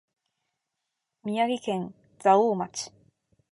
[1.23, 2.91] 宮城県蔵王町